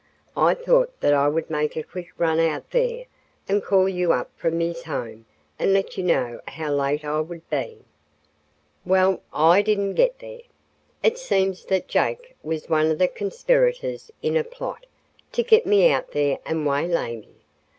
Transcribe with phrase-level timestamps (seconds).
[0.35, 3.05] I thought that I would make a quick run out there
[3.47, 5.27] and call you up from his home
[5.59, 7.83] and let you know how late I would be.
[8.83, 10.41] Well, I didn't get there.
[11.03, 14.87] It seems that Jake was one of the conspirators in a plot
[15.33, 17.29] to get me out there and waylay me.